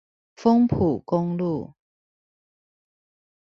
[0.35, 1.75] 豐埔公路